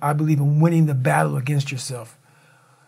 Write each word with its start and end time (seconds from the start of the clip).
I 0.00 0.12
believe 0.12 0.38
in 0.38 0.60
winning 0.60 0.86
the 0.86 0.94
battle 0.94 1.36
against 1.36 1.72
yourself. 1.72 2.18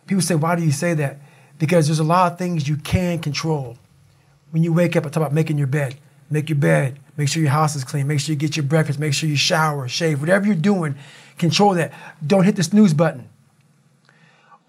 People 0.07 0.23
say, 0.23 0.35
why 0.35 0.57
do 0.57 0.63
you 0.63 0.73
say 0.73 0.95
that? 0.95 1.19
Because 1.59 1.87
there's 1.87 1.99
a 1.99 2.05
lot 2.05 2.33
of 2.33 2.39
things 2.39 2.69
you 2.69 2.77
can 2.77 3.19
control. 3.19 3.79
When 4.51 4.63
you 4.63 4.73
wake 4.73 4.97
up, 4.97 5.05
I 5.05 5.09
talk 5.09 5.17
about 5.17 5.33
making 5.33 5.59
your 5.59 5.67
bed. 5.67 5.97
Make 6.31 6.49
your 6.49 6.59
bed. 6.59 6.99
Make 7.17 7.29
sure 7.29 7.43
your 7.43 7.51
house 7.51 7.75
is 7.75 7.85
clean. 7.85 8.07
Make 8.07 8.21
sure 8.21 8.33
you 8.33 8.39
get 8.39 8.57
your 8.57 8.65
breakfast. 8.65 8.99
Make 8.99 9.15
sure 9.15 9.29
you 9.29 9.37
shower, 9.37 9.89
shave, 9.89 10.21
whatever 10.21 10.47
you're 10.47 10.55
doing, 10.55 10.95
control 11.39 11.75
that. 11.75 11.93
Don't 12.25 12.45
hit 12.45 12.57
the 12.57 12.63
snooze 12.63 12.95
button. 12.95 13.29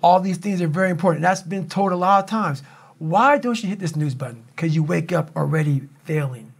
All 0.02 0.20
these 0.22 0.38
things 0.38 0.62
are 0.62 0.68
very 0.68 0.90
important. 0.90 1.22
That's 1.22 1.42
been 1.42 1.68
told 1.68 1.92
a 1.92 1.98
lot 1.98 2.24
of 2.24 2.30
times. 2.30 2.64
Why 2.98 3.38
don't 3.38 3.62
you 3.62 3.70
hit 3.70 3.80
the 3.80 3.88
snooze 3.88 4.16
button? 4.16 4.46
Because 4.56 4.74
you 4.74 4.84
wake 4.84 5.12
up 5.12 5.36
already 5.36 5.84
failing. 6.06 6.54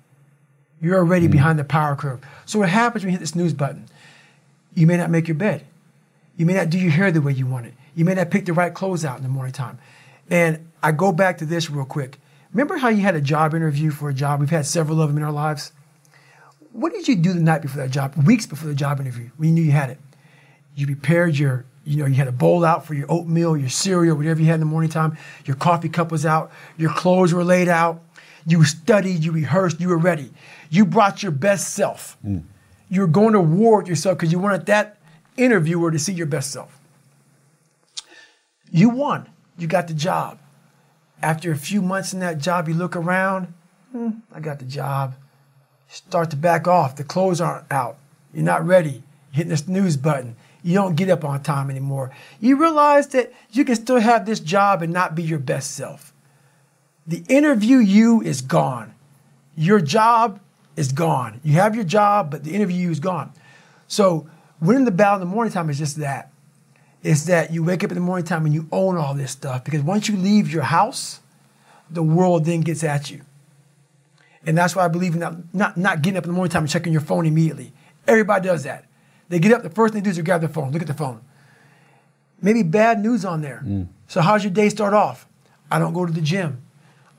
You're 0.82 0.98
already 0.98 1.28
mm. 1.28 1.32
behind 1.32 1.58
the 1.58 1.64
power 1.64 1.96
curve. 1.96 2.22
So 2.46 2.60
what 2.60 2.70
happens 2.70 3.04
when 3.04 3.14
you 3.14 3.18
hit 3.18 3.22
the 3.22 3.28
snooze 3.28 3.54
button? 3.54 3.86
You 4.76 4.88
may 4.88 4.98
not 4.98 5.10
make 5.10 5.28
your 5.28 5.36
bed. 5.36 5.66
You 6.40 6.46
may 6.46 6.54
not 6.54 6.70
do 6.70 6.80
your 6.80 6.92
hair 6.92 7.12
the 7.12 7.22
way 7.22 7.34
you 7.34 7.46
want 7.46 7.66
it. 7.66 7.74
You 7.96 8.06
may 8.06 8.14
not 8.14 8.32
pick 8.32 8.46
the 8.46 8.54
right 8.54 8.74
clothes 8.74 9.04
out 9.04 9.18
in 9.18 9.24
the 9.24 9.30
morning 9.30 9.52
time. 9.52 9.78
And 10.30 10.70
I 10.82 10.94
go 10.94 11.12
back 11.12 11.40
to 11.40 11.46
this 11.46 11.70
real 11.70 11.84
quick. 11.84 12.18
Remember 12.54 12.78
how 12.78 12.88
you 12.88 13.02
had 13.02 13.14
a 13.14 13.20
job 13.20 13.54
interview 13.54 13.92
for 13.92 14.08
a 14.08 14.14
job? 14.14 14.40
We've 14.40 14.50
had 14.50 14.66
several 14.66 15.02
of 15.02 15.10
them 15.10 15.18
in 15.18 15.24
our 15.24 15.34
lives. 15.34 15.74
What 16.72 16.94
did 16.94 17.10
you 17.10 17.18
do 17.18 17.34
the 17.34 17.42
night 17.42 17.62
before 17.62 17.82
that 17.82 17.92
job, 17.92 18.16
weeks 18.26 18.46
before 18.46 18.70
the 18.70 18.74
job 18.74 19.02
interview, 19.02 19.32
when 19.36 19.50
you 19.50 19.56
knew 19.56 19.64
you 19.64 19.74
had 19.74 19.90
it? 19.90 20.00
You 20.76 20.86
prepared 20.86 21.38
your, 21.38 21.66
you 21.84 21.98
know, 21.98 22.06
you 22.06 22.16
had 22.16 22.30
a 22.30 22.32
bowl 22.32 22.64
out 22.64 22.86
for 22.86 22.94
your 22.94 23.12
oatmeal, 23.12 23.58
your 23.58 23.68
cereal, 23.68 24.16
whatever 24.16 24.40
you 24.40 24.46
had 24.46 24.56
in 24.56 24.60
the 24.62 24.66
morning 24.66 24.90
time. 24.90 25.18
Your 25.44 25.58
coffee 25.58 25.90
cup 25.90 26.10
was 26.10 26.26
out. 26.26 26.54
Your 26.78 26.94
clothes 26.94 27.34
were 27.34 27.44
laid 27.44 27.68
out. 27.68 28.02
You 28.46 28.64
studied, 28.64 29.26
you 29.26 29.34
rehearsed, 29.34 29.82
you 29.82 29.90
were 29.90 29.98
ready. 29.98 30.32
You 30.70 30.86
brought 30.86 31.22
your 31.22 31.34
best 31.34 31.74
self. 31.74 32.18
Mm. 32.26 32.44
You 32.88 33.02
were 33.02 33.08
going 33.08 33.34
to 33.34 33.42
war 33.42 33.80
with 33.80 33.90
yourself 33.90 34.18
because 34.18 34.32
you 34.32 34.40
wanted 34.40 34.68
that 34.68 34.99
interviewer 35.40 35.92
to 35.92 36.00
see 36.00 36.14
your 36.14 36.28
best 36.28 36.52
self. 36.52 36.80
You 38.72 38.90
won. 38.90 39.30
You 39.58 39.68
got 39.68 39.88
the 39.88 39.94
job. 39.94 40.40
After 41.22 41.52
a 41.52 41.58
few 41.58 41.82
months 41.82 42.14
in 42.14 42.20
that 42.20 42.38
job, 42.38 42.68
you 42.68 42.74
look 42.74 42.96
around, 42.96 43.54
hmm, 43.92 44.10
I 44.34 44.40
got 44.40 44.60
the 44.60 44.66
job. 44.66 45.16
Start 45.88 46.30
to 46.32 46.38
back 46.38 46.68
off. 46.68 46.96
The 46.96 47.04
clothes 47.04 47.42
aren't 47.42 47.72
out. 47.72 47.98
You're 48.34 48.46
not 48.46 48.66
ready. 48.66 49.04
You're 49.32 49.34
hitting 49.34 49.50
the 49.50 49.58
snooze 49.58 49.98
button. 49.98 50.36
You 50.62 50.76
don't 50.76 50.96
get 50.96 51.10
up 51.10 51.24
on 51.24 51.42
time 51.42 51.70
anymore. 51.70 52.12
You 52.40 52.58
realize 52.58 53.08
that 53.08 53.34
you 53.52 53.66
can 53.66 53.76
still 53.76 54.00
have 54.00 54.26
this 54.26 54.40
job 54.40 54.82
and 54.82 54.94
not 54.94 55.16
be 55.16 55.24
your 55.24 55.40
best 55.40 55.72
self. 55.72 56.14
The 57.08 57.24
interview 57.28 57.78
you 57.78 58.22
is 58.22 58.42
gone. 58.42 58.94
Your 59.56 59.80
job 59.82 60.40
is 60.76 60.92
gone. 60.92 61.42
You 61.44 61.54
have 61.54 61.76
your 61.76 61.84
job, 61.84 62.30
but 62.30 62.44
the 62.44 62.54
interview 62.54 62.78
you 62.78 62.92
is 62.92 63.00
gone. 63.00 63.32
So 63.88 64.30
winning 64.62 64.86
the 64.86 64.92
battle 64.92 65.16
in 65.16 65.20
the 65.22 65.26
morning 65.26 65.54
time 65.54 65.70
is 65.70 65.78
just 65.78 65.98
that. 65.98 66.32
It's 67.02 67.26
that 67.26 67.52
you 67.52 67.64
wake 67.64 67.84
up 67.84 67.92
in 67.92 67.96
the 67.96 68.02
morning 68.02 68.26
time 68.26 68.46
and 68.46 68.54
you 68.54 68.68
own 68.72 68.98
all 68.98 69.14
this 69.14 69.32
stuff 69.32 69.64
because 69.64 69.82
once 69.82 70.10
you 70.10 70.18
leave 70.18 70.52
your 70.52 70.64
house, 70.64 71.22
the 71.90 72.04
world 72.04 72.46
then 72.46 72.62
gets 72.62 72.84
at 72.84 73.10
you. 73.10 73.22
And 74.46 74.58
that's 74.58 74.76
why 74.76 74.86
I 74.86 74.88
believe 74.88 75.14
in 75.14 75.20
not, 75.20 75.36
not, 75.54 75.78
not 75.78 76.02
getting 76.02 76.18
up 76.18 76.26
in 76.26 76.30
the 76.30 76.36
morning 76.36 76.52
time 76.52 76.64
and 76.64 76.70
checking 76.70 76.92
your 76.92 77.02
phone 77.02 77.26
immediately. 77.26 77.72
Everybody 78.08 78.48
does 78.48 78.64
that. 78.64 78.86
They 79.30 79.40
get 79.40 79.52
up, 79.52 79.64
the 79.64 79.70
first 79.70 79.94
thing 79.94 80.04
they 80.04 80.10
do 80.10 80.12
is 80.12 80.24
grab 80.24 80.42
their 80.42 80.50
phone, 80.50 80.72
look 80.72 80.82
at 80.82 80.88
the 80.88 80.94
phone. 80.94 81.22
Maybe 82.42 82.64
bad 82.64 83.00
news 83.00 83.26
on 83.26 83.42
there. 83.42 83.62
Mm. 83.66 83.88
So 84.08 84.22
how's 84.22 84.44
your 84.44 84.52
day 84.52 84.70
start 84.70 84.94
off? 84.94 85.28
I 85.72 85.78
don't 85.78 85.94
go 85.94 86.06
to 86.06 86.12
the 86.12 86.22
gym. 86.22 86.62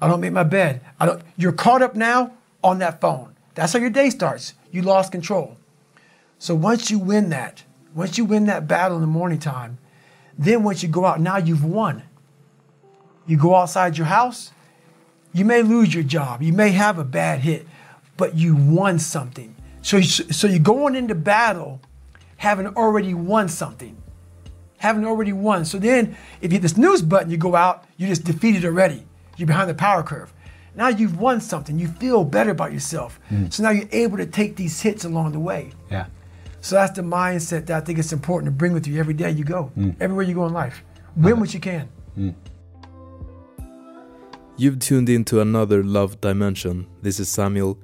I 0.00 0.08
don't 0.08 0.20
make 0.20 0.32
my 0.32 0.42
bed. 0.42 0.80
I 0.98 1.06
don't 1.06 1.22
you're 1.36 1.52
caught 1.52 1.82
up 1.82 1.94
now 1.94 2.32
on 2.64 2.78
that 2.78 3.00
phone. 3.00 3.34
That's 3.54 3.72
how 3.72 3.78
your 3.78 3.90
day 3.90 4.10
starts. 4.10 4.54
You 4.72 4.82
lost 4.82 5.12
control. 5.12 5.56
So 6.40 6.54
once 6.54 6.90
you 6.90 6.98
win 6.98 7.28
that, 7.28 7.64
once 7.94 8.16
you 8.16 8.24
win 8.24 8.46
that 8.46 8.66
battle 8.66 8.96
in 8.96 9.02
the 9.02 9.06
morning 9.06 9.38
time, 9.38 9.76
then 10.38 10.62
once 10.62 10.82
you 10.82 10.88
go 10.88 11.04
out, 11.04 11.20
now 11.20 11.36
you've 11.36 11.62
won. 11.62 12.02
You 13.26 13.36
go 13.36 13.54
outside 13.54 13.98
your 13.98 14.06
house, 14.06 14.50
you 15.34 15.44
may 15.44 15.60
lose 15.60 15.92
your 15.92 16.02
job, 16.02 16.40
you 16.40 16.54
may 16.54 16.70
have 16.70 16.98
a 16.98 17.04
bad 17.04 17.40
hit, 17.40 17.66
but 18.16 18.36
you 18.36 18.56
won 18.56 18.98
something. 18.98 19.54
So, 19.82 19.98
you, 19.98 20.04
so 20.04 20.46
you're 20.46 20.60
going 20.60 20.96
into 20.96 21.14
battle 21.14 21.78
having 22.38 22.68
already 22.68 23.12
won 23.12 23.46
something, 23.50 23.94
having 24.78 25.04
already 25.04 25.34
won. 25.34 25.66
So 25.66 25.78
then, 25.78 26.16
if 26.40 26.50
you 26.50 26.56
hit 26.56 26.62
the 26.62 26.70
snooze 26.70 27.02
button, 27.02 27.30
you 27.30 27.36
go 27.36 27.54
out, 27.54 27.84
you 27.98 28.06
just 28.06 28.24
defeated 28.24 28.64
already. 28.64 29.06
You're 29.36 29.46
behind 29.46 29.68
the 29.68 29.74
power 29.74 30.02
curve. 30.02 30.32
Now 30.74 30.88
you've 30.88 31.20
won 31.20 31.42
something. 31.42 31.78
You 31.78 31.88
feel 31.88 32.24
better 32.24 32.50
about 32.50 32.72
yourself. 32.72 33.20
Mm. 33.30 33.52
So 33.52 33.62
now 33.62 33.70
you're 33.70 33.88
able 33.92 34.16
to 34.16 34.26
take 34.26 34.56
these 34.56 34.80
hits 34.80 35.04
along 35.04 35.32
the 35.32 35.38
way. 35.38 35.72
Yeah. 35.90 36.06
So 36.60 36.76
that's 36.76 36.94
the 36.94 37.02
mindset 37.02 37.66
that 37.66 37.82
I 37.82 37.84
think 37.84 37.98
it's 37.98 38.12
important 38.12 38.46
to 38.46 38.56
bring 38.56 38.72
with 38.72 38.86
you 38.86 38.98
every 38.98 39.14
day 39.14 39.30
you 39.30 39.44
go, 39.44 39.72
mm. 39.76 39.96
everywhere 40.00 40.24
you 40.24 40.34
go 40.34 40.46
in 40.46 40.52
life. 40.52 40.84
Win 41.16 41.40
what 41.40 41.54
you 41.54 41.60
can. 41.60 41.88
Mm. 42.18 42.34
You've 44.56 44.78
tuned 44.78 45.08
into 45.08 45.40
another 45.40 45.82
Love 45.82 46.20
Dimension. 46.20 46.86
This 47.00 47.18
is 47.18 47.30
Samuel. 47.30 47.78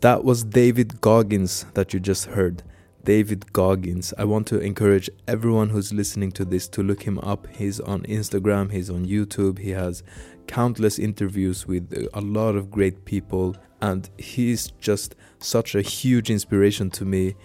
That 0.00 0.24
was 0.24 0.42
David 0.42 1.00
Goggins 1.00 1.64
that 1.74 1.94
you 1.94 2.00
just 2.00 2.26
heard. 2.26 2.64
David 3.04 3.52
Goggins. 3.52 4.12
I 4.18 4.24
want 4.24 4.48
to 4.48 4.58
encourage 4.58 5.08
everyone 5.28 5.70
who's 5.70 5.92
listening 5.92 6.32
to 6.32 6.44
this 6.44 6.66
to 6.68 6.82
look 6.82 7.04
him 7.04 7.18
up. 7.20 7.46
He's 7.46 7.78
on 7.78 8.02
Instagram, 8.02 8.72
he's 8.72 8.90
on 8.90 9.06
YouTube, 9.06 9.60
he 9.60 9.70
has 9.70 10.02
countless 10.48 10.98
interviews 10.98 11.66
with 11.66 12.08
a 12.12 12.20
lot 12.20 12.56
of 12.56 12.70
great 12.70 13.04
people, 13.04 13.56
and 13.80 14.10
he's 14.18 14.72
just 14.80 15.14
such 15.38 15.76
a 15.76 15.82
huge 15.82 16.30
inspiration 16.30 16.90
to 16.90 17.04
me 17.04 17.36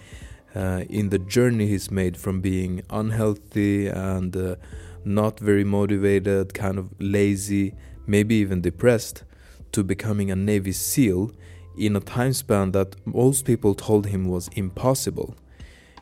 uh, 0.54 0.84
in 0.88 1.08
the 1.08 1.18
journey 1.18 1.66
he's 1.66 1.90
made 1.90 2.16
from 2.16 2.40
being 2.40 2.82
unhealthy 2.90 3.88
and 3.88 4.36
uh, 4.36 4.56
not 5.04 5.38
very 5.40 5.64
motivated, 5.64 6.54
kind 6.54 6.78
of 6.78 6.90
lazy, 6.98 7.74
maybe 8.06 8.36
even 8.36 8.60
depressed, 8.60 9.24
to 9.72 9.82
becoming 9.82 10.30
a 10.30 10.36
Navy 10.36 10.72
SEAL 10.72 11.32
in 11.76 11.96
a 11.96 12.00
time 12.00 12.32
span 12.32 12.72
that 12.72 12.94
most 13.06 13.44
people 13.44 13.74
told 13.74 14.06
him 14.06 14.26
was 14.26 14.48
impossible. 14.54 15.34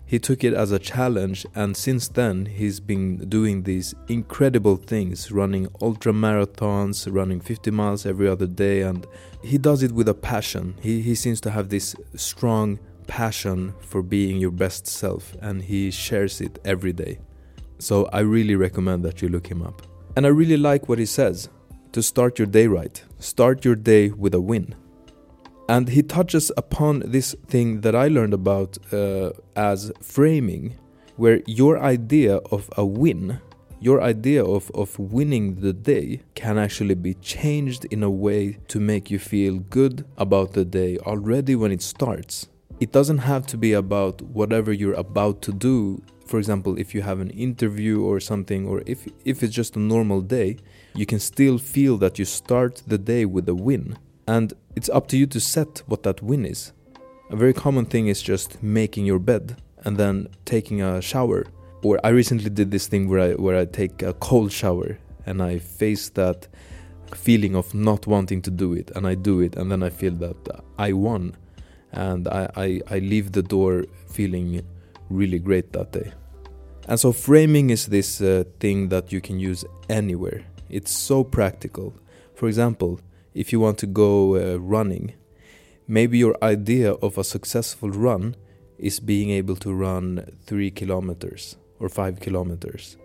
He 0.04 0.18
took 0.18 0.44
it 0.44 0.52
as 0.52 0.72
a 0.72 0.78
challenge, 0.78 1.46
and 1.54 1.74
since 1.74 2.06
then, 2.06 2.44
he's 2.44 2.80
been 2.80 3.30
doing 3.30 3.62
these 3.62 3.94
incredible 4.08 4.76
things 4.76 5.32
running 5.32 5.68
ultra 5.80 6.12
marathons, 6.12 7.10
running 7.10 7.40
50 7.40 7.70
miles 7.70 8.04
every 8.04 8.28
other 8.28 8.46
day, 8.46 8.82
and 8.82 9.06
he 9.42 9.56
does 9.56 9.82
it 9.82 9.92
with 9.92 10.08
a 10.08 10.14
passion. 10.14 10.74
He, 10.82 11.00
he 11.00 11.14
seems 11.14 11.40
to 11.42 11.50
have 11.50 11.70
this 11.70 11.96
strong 12.14 12.78
passion 13.06 13.74
for 13.80 14.02
being 14.02 14.38
your 14.38 14.50
best 14.50 14.86
self 14.86 15.34
and 15.40 15.62
he 15.62 15.90
shares 15.90 16.40
it 16.40 16.58
every 16.64 16.92
day. 16.92 17.18
So 17.78 18.06
I 18.12 18.20
really 18.20 18.54
recommend 18.54 19.04
that 19.04 19.22
you 19.22 19.28
look 19.28 19.46
him 19.46 19.62
up. 19.62 19.82
And 20.16 20.26
I 20.26 20.28
really 20.28 20.56
like 20.56 20.88
what 20.88 20.98
he 20.98 21.06
says 21.06 21.48
to 21.92 22.02
start 22.02 22.38
your 22.38 22.46
day 22.46 22.66
right. 22.66 23.02
Start 23.18 23.64
your 23.64 23.74
day 23.74 24.10
with 24.10 24.34
a 24.34 24.40
win. 24.40 24.74
And 25.68 25.88
he 25.88 26.02
touches 26.02 26.52
upon 26.56 27.00
this 27.00 27.34
thing 27.46 27.80
that 27.80 27.94
I 27.94 28.08
learned 28.08 28.34
about 28.34 28.78
uh, 28.92 29.30
as 29.56 29.90
framing, 30.00 30.76
where 31.16 31.42
your 31.46 31.78
idea 31.80 32.36
of 32.50 32.70
a 32.76 32.84
win, 32.84 33.40
your 33.80 34.02
idea 34.02 34.44
of, 34.44 34.70
of 34.74 34.98
winning 34.98 35.56
the 35.56 35.72
day, 35.72 36.22
can 36.34 36.58
actually 36.58 36.94
be 36.94 37.14
changed 37.14 37.84
in 37.86 38.02
a 38.02 38.10
way 38.10 38.58
to 38.68 38.80
make 38.80 39.10
you 39.10 39.18
feel 39.18 39.58
good 39.58 40.04
about 40.18 40.52
the 40.52 40.64
day 40.64 40.98
already 40.98 41.56
when 41.56 41.72
it 41.72 41.82
starts 41.82 42.48
it 42.82 42.90
doesn't 42.90 43.18
have 43.18 43.46
to 43.46 43.56
be 43.56 43.74
about 43.74 44.20
whatever 44.22 44.72
you're 44.72 44.94
about 44.94 45.40
to 45.40 45.52
do. 45.52 46.02
For 46.26 46.38
example 46.40 46.76
if 46.80 46.96
you 46.96 47.02
have 47.02 47.20
an 47.20 47.30
interview 47.30 48.02
or 48.02 48.18
something 48.18 48.66
or 48.66 48.82
if 48.86 49.06
if 49.24 49.44
it's 49.44 49.54
just 49.54 49.76
a 49.76 49.78
normal 49.78 50.20
day 50.20 50.56
you 50.96 51.06
can 51.06 51.20
still 51.20 51.58
feel 51.58 51.96
that 51.98 52.18
you 52.18 52.24
start 52.24 52.82
the 52.88 52.98
day 52.98 53.24
with 53.24 53.48
a 53.48 53.54
win. 53.54 53.96
And 54.26 54.52
it's 54.74 54.88
up 54.88 55.06
to 55.08 55.16
you 55.16 55.26
to 55.28 55.38
set 55.38 55.82
what 55.86 56.02
that 56.02 56.22
win 56.22 56.44
is. 56.44 56.72
A 57.30 57.36
very 57.36 57.54
common 57.54 57.86
thing 57.86 58.08
is 58.08 58.20
just 58.20 58.60
making 58.62 59.06
your 59.06 59.20
bed 59.20 59.62
and 59.84 59.96
then 59.96 60.26
taking 60.44 60.82
a 60.82 61.00
shower. 61.00 61.46
Or 61.84 62.00
i 62.02 62.08
recently 62.08 62.50
did 62.50 62.72
this 62.72 62.88
thing 62.88 63.08
where 63.08 63.22
i 63.28 63.30
where 63.44 63.58
i 63.62 63.64
take 63.64 64.02
a 64.02 64.14
cold 64.14 64.50
shower 64.50 64.98
and 65.24 65.40
i 65.40 65.60
face 65.60 66.08
that 66.20 66.48
feeling 67.14 67.54
of 67.54 67.74
not 67.74 68.08
wanting 68.08 68.42
to 68.42 68.50
do 68.50 68.72
it 68.72 68.90
and 68.96 69.06
i 69.06 69.14
do 69.14 69.40
it 69.46 69.54
and 69.58 69.70
then 69.70 69.82
i 69.82 69.90
feel 69.90 70.14
that 70.24 70.40
i 70.78 70.90
won 70.92 71.36
and 71.92 72.26
I, 72.28 72.50
I, 72.56 72.80
I 72.90 72.98
leave 72.98 73.32
the 73.32 73.42
door 73.42 73.84
feeling 74.06 74.62
really 75.10 75.38
great 75.38 75.72
that 75.72 75.92
day. 75.92 76.12
And 76.88 76.98
so 76.98 77.12
framing 77.12 77.70
is 77.70 77.86
this 77.86 78.20
uh, 78.20 78.44
thing 78.58 78.88
that 78.88 79.12
you 79.12 79.20
can 79.20 79.38
use 79.38 79.64
anywhere. 79.88 80.44
It's 80.68 80.90
so 80.90 81.22
practical. 81.22 81.94
For 82.34 82.48
example, 82.48 83.00
if 83.34 83.52
you 83.52 83.60
want 83.60 83.78
to 83.78 83.86
go 83.86 84.36
uh, 84.36 84.58
running, 84.58 85.14
maybe 85.86 86.18
your 86.18 86.36
idea 86.42 86.92
of 86.94 87.18
a 87.18 87.24
successful 87.24 87.90
run 87.90 88.36
is 88.78 88.98
being 88.98 89.30
able 89.30 89.56
to 89.56 89.72
run 89.72 90.26
3 90.46 90.70
kilometers 90.72 91.56
or 91.78 91.88
5 91.88 92.18
kilometers. 92.20 92.96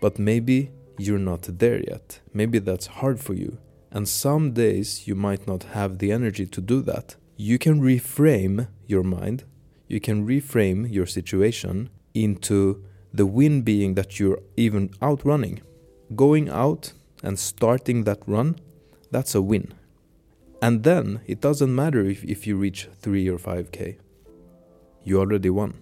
But 0.00 0.18
maybe 0.18 0.70
you're 0.96 1.18
not 1.18 1.42
there 1.42 1.80
yet. 1.80 2.20
Maybe 2.32 2.60
that's 2.60 2.86
hard 2.86 3.18
for 3.18 3.34
you. 3.34 3.58
And 3.90 4.08
some 4.08 4.52
days 4.52 5.08
you 5.08 5.14
might 5.14 5.46
not 5.46 5.64
have 5.74 5.98
the 5.98 6.12
energy 6.12 6.46
to 6.46 6.60
do 6.60 6.82
that 6.82 7.16
you 7.36 7.58
can 7.58 7.80
reframe 7.80 8.68
your 8.86 9.02
mind, 9.02 9.44
you 9.88 10.00
can 10.00 10.26
reframe 10.26 10.90
your 10.90 11.06
situation 11.06 11.90
into 12.14 12.84
The 13.12 13.26
win 13.26 13.62
being 13.62 13.94
that 13.94 14.18
you're 14.18 14.40
even 14.56 14.90
out 15.00 15.24
running. 15.24 15.62
Going 16.16 16.48
out 16.48 16.92
and 17.22 17.38
starting 17.38 18.02
that 18.04 18.18
run, 18.26 18.56
that's 19.12 19.36
a 19.36 19.40
win. 19.40 19.72
And 20.60 20.82
then 20.82 21.20
it 21.24 21.40
doesn't 21.40 21.72
matter 21.72 22.04
if, 22.04 22.24
if 22.24 22.44
you 22.44 22.56
reach 22.56 22.88
3 23.00 23.28
or 23.28 23.38
5k. 23.38 23.98
You 25.04 25.20
already 25.20 25.48
won. 25.48 25.74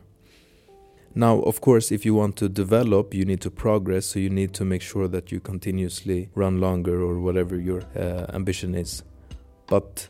Now, 1.15 1.41
of 1.41 1.61
course, 1.63 1.91
if 1.91 2.05
you 2.05 2.15
want 2.15 2.37
to 2.37 2.49
develop, 2.49 3.15
you 3.15 3.25
need 3.25 3.41
to 3.43 3.51
progress, 3.51 4.07
so 4.07 4.19
you 4.19 4.29
need 4.29 4.53
to 4.55 4.65
make 4.65 4.83
sure 4.83 5.09
that 5.09 5.33
you 5.33 5.41
continuously 5.41 6.29
run 6.35 6.61
longer 6.61 7.03
or 7.03 7.19
whatever 7.21 7.59
your 7.59 7.83
uh, 7.97 8.27
ambition 8.35 8.75
is. 8.75 9.03
But 9.67 10.09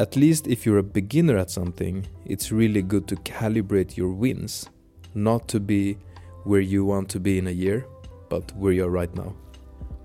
at 0.00 0.16
least 0.16 0.46
if 0.46 0.64
you're 0.64 0.78
a 0.78 0.82
beginner 0.82 1.36
at 1.36 1.50
something, 1.50 2.06
it's 2.24 2.50
really 2.50 2.80
good 2.80 3.06
to 3.06 3.16
calibrate 3.16 3.98
your 3.98 4.14
wins, 4.14 4.70
not 5.14 5.46
to 5.46 5.60
be 5.60 5.98
where 6.44 6.62
you 6.62 6.86
want 6.86 7.10
to 7.10 7.20
be 7.20 7.36
in 7.36 7.48
a 7.48 7.50
year, 7.50 7.86
but 8.30 8.50
where 8.56 8.72
you 8.72 8.86
are 8.86 8.90
right 8.90 9.14
now. 9.14 9.36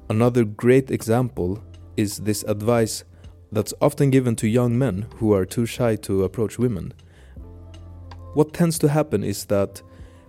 Another 0.09 0.43
great 0.43 0.91
example 0.91 1.63
is 1.95 2.17
this 2.17 2.43
advice 2.43 3.05
that's 3.53 3.73
often 3.79 4.09
given 4.09 4.35
to 4.35 4.49
young 4.49 4.77
men 4.77 5.07
who 5.15 5.33
are 5.33 5.45
too 5.45 5.65
shy 5.65 5.95
to 5.95 6.25
approach 6.25 6.59
women. 6.59 6.93
What 8.33 8.53
tends 8.53 8.77
to 8.79 8.89
happen 8.89 9.23
is 9.23 9.45
that 9.45 9.81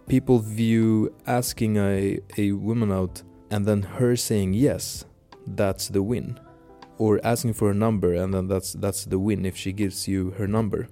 people 0.06 0.38
view 0.38 1.12
asking 1.26 1.76
a, 1.76 2.20
a 2.38 2.52
woman 2.52 2.92
out 2.92 3.20
and 3.50 3.66
then 3.66 3.82
her 3.82 4.14
saying 4.14 4.54
yes, 4.54 5.04
that's 5.44 5.88
the 5.88 6.04
win. 6.04 6.38
Or 6.98 7.20
asking 7.24 7.54
for 7.54 7.70
a 7.70 7.74
number 7.74 8.14
and 8.14 8.32
then 8.32 8.48
that's 8.48 8.72
that's 8.72 9.04
the 9.04 9.18
win 9.18 9.44
if 9.44 9.56
she 9.56 9.72
gives 9.72 10.08
you 10.08 10.30
her 10.38 10.46
number. 10.46 10.88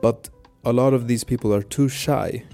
But 0.00 0.30
a 0.64 0.72
lot 0.72 0.94
of 0.94 1.08
these 1.08 1.24
people 1.24 1.52
are 1.54 1.62
too 1.62 1.88
shy 1.88 2.44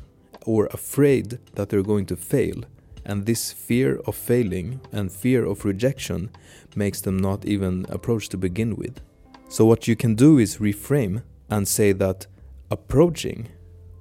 or 0.44 0.66
afraid 0.66 1.38
that 1.54 1.68
they're 1.68 1.82
going 1.82 2.06
to 2.06 2.16
fail. 2.16 2.64
And 3.04 3.24
this 3.24 3.52
fear 3.52 4.00
of 4.06 4.16
failing 4.16 4.80
and 4.92 5.12
fear 5.12 5.44
of 5.44 5.64
rejection 5.64 6.30
makes 6.74 7.00
them 7.00 7.16
not 7.16 7.44
even 7.44 7.86
approach 7.88 8.28
to 8.30 8.38
begin 8.38 8.76
with. 8.76 9.00
So, 9.48 9.64
what 9.64 9.88
you 9.88 9.96
can 9.96 10.14
do 10.14 10.38
is 10.38 10.58
reframe 10.58 11.22
and 11.48 11.66
say 11.66 11.92
that 11.92 12.26
approaching, 12.70 13.48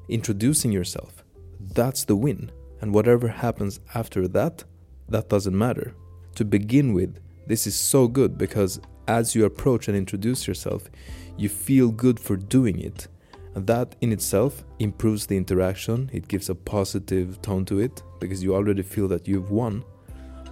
introducing 0.09 0.71
yourself, 0.71 1.23
that's 1.59 2.03
the 2.03 2.15
win. 2.15 2.51
And 2.81 2.93
whatever 2.93 3.29
happens 3.29 3.79
after 3.95 4.27
that, 4.29 4.63
that 5.09 5.29
doesn't 5.29 5.57
matter. 5.57 5.93
To 6.35 6.45
begin 6.45 6.93
with, 6.93 7.19
this 7.47 7.65
is 7.65 7.75
so 7.75 8.07
good 8.07 8.37
because 8.37 8.79
as 9.07 9.33
you 9.33 9.45
approach 9.45 9.87
and 9.87 9.97
introduce 9.97 10.47
yourself, 10.47 10.89
you 11.37 11.49
feel 11.49 11.89
good 11.89 12.19
for 12.19 12.35
doing 12.35 12.79
it. 12.79 13.07
And 13.55 13.65
that 13.67 13.95
in 14.01 14.11
itself 14.11 14.63
improves 14.79 15.25
the 15.25 15.37
interaction, 15.37 16.09
it 16.13 16.27
gives 16.27 16.49
a 16.49 16.55
positive 16.55 17.41
tone 17.41 17.65
to 17.65 17.79
it 17.79 18.03
because 18.19 18.43
you 18.43 18.53
already 18.53 18.83
feel 18.83 19.07
that 19.07 19.27
you've 19.27 19.49
won. 19.49 19.83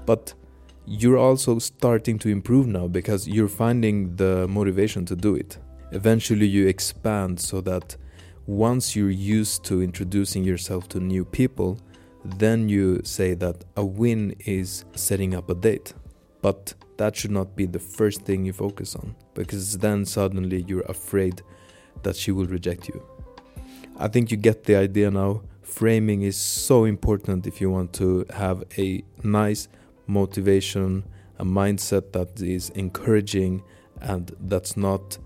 But 0.05 0.33
you're 0.87 1.17
also 1.17 1.59
starting 1.59 2.17
to 2.19 2.29
improve 2.29 2.67
now 2.67 2.87
because 2.87 3.27
you're 3.27 3.47
finding 3.47 4.15
the 4.15 4.47
motivation 4.47 5.05
to 5.05 5.15
do 5.15 5.35
it. 5.35 5.57
Eventually, 5.91 6.47
you 6.47 6.67
expand 6.67 7.39
so 7.39 7.61
that 7.61 7.95
once 8.47 8.95
you're 8.95 9.09
used 9.09 9.63
to 9.65 9.81
introducing 9.81 10.43
yourself 10.43 10.87
to 10.89 10.99
new 10.99 11.25
people, 11.25 11.79
then 12.23 12.69
you 12.69 13.01
say 13.03 13.33
that 13.35 13.65
a 13.75 13.85
win 13.85 14.35
is 14.45 14.85
setting 14.93 15.33
up 15.35 15.49
a 15.49 15.55
date. 15.55 15.93
But 16.45 16.75
that 16.97 17.15
should 17.15 17.31
not 17.31 17.55
be 17.55 17.65
the 17.65 17.79
first 17.79 18.21
thing 18.21 18.45
you 18.45 18.53
focus 18.53 18.95
on 18.95 19.15
because 19.33 19.79
then 19.79 20.05
suddenly 20.05 20.63
you're 20.67 20.85
afraid 20.97 21.41
that 22.03 22.15
she 22.15 22.31
will 22.31 22.45
reject 22.45 22.87
you. 22.87 23.03
I 23.97 24.09
think 24.09 24.29
you 24.29 24.37
get 24.37 24.65
the 24.65 24.75
idea 24.75 25.09
now. 25.09 25.41
Framing 25.63 26.21
is 26.21 26.37
so 26.37 26.85
important 26.85 27.47
if 27.47 27.59
you 27.59 27.71
want 27.71 27.93
to 27.93 28.27
have 28.29 28.63
a 28.77 29.03
nice 29.23 29.69
motivation, 30.05 31.03
a 31.39 31.43
mindset 31.43 32.11
that 32.11 32.39
is 32.39 32.69
encouraging 32.75 33.63
and 34.01 34.31
that's 34.41 34.77
not 34.77 35.17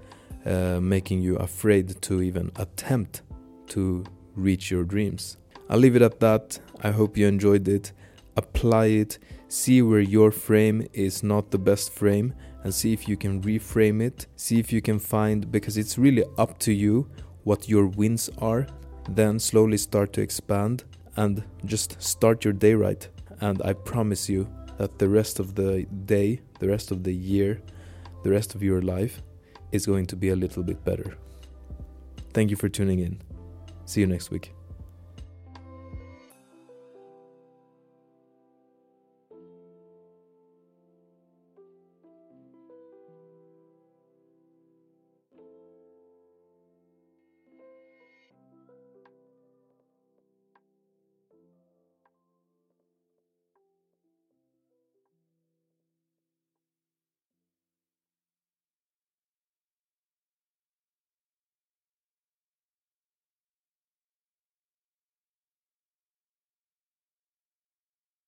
uh, 0.46 0.80
making 0.80 1.22
you 1.22 1.36
afraid 1.36 2.02
to 2.04 2.22
even 2.22 2.50
attempt 2.56 3.24
to 3.68 4.06
reach 4.38 4.72
your 4.72 4.86
dreams. 4.86 5.36
I'll 5.70 5.80
leave 5.80 5.98
it 5.98 6.02
at 6.02 6.22
that. 6.22 6.60
I 6.82 6.92
hope 6.92 7.18
you 7.18 7.28
enjoyed 7.28 7.68
it. 7.68 7.92
Apply 8.38 8.86
it, 8.86 9.20
see 9.50 9.82
where 9.82 10.00
your 10.00 10.32
frame 10.32 10.88
is 10.94 11.22
not 11.22 11.52
the 11.52 11.58
best 11.58 11.92
frame, 11.92 12.34
and 12.64 12.74
see 12.74 12.94
if 12.94 13.08
you 13.08 13.18
can 13.18 13.42
reframe 13.42 14.02
it. 14.02 14.28
See 14.38 14.60
if 14.60 14.72
you 14.72 14.82
can 14.82 15.00
find, 15.00 15.52
because 15.52 15.78
it's 15.78 15.98
really 15.98 16.24
up 16.38 16.58
to 16.60 16.72
you 16.72 17.10
what 17.44 17.68
your 17.68 17.88
wins 17.88 18.30
are. 18.38 18.68
Then 19.10 19.40
slowly 19.40 19.78
start 19.78 20.14
to 20.14 20.22
expand 20.22 20.86
and 21.18 21.44
just 21.66 22.02
start 22.02 22.46
your 22.46 22.54
day 22.54 22.76
right. 22.76 23.06
And 23.42 23.62
I 23.64 23.74
promise 23.74 24.30
you, 24.30 24.48
that 24.78 24.98
the 24.98 25.10
rest 25.10 25.40
of 25.40 25.56
the 25.56 25.86
day, 26.06 26.40
the 26.60 26.68
rest 26.68 26.92
of 26.92 27.04
the 27.04 27.14
year, 27.14 27.62
the 28.24 28.32
rest 28.32 28.56
of 28.56 28.64
your 28.64 28.82
life 28.82 29.22
is 29.72 29.86
going 29.86 30.06
to 30.06 30.16
be 30.16 30.30
a 30.30 30.36
little 30.36 30.64
bit 30.64 30.84
better. 30.86 31.18
Thank 32.34 32.50
you 32.50 32.56
for 32.56 32.70
tuning 32.70 33.00
in. 33.00 33.22
See 33.86 34.02
you 34.02 34.08
next 34.08 34.32
week. 34.32 34.59